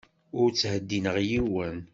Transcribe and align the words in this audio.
Ur 0.39 0.49
ttheddineɣ 0.51 1.15
yiwen. 1.29 1.77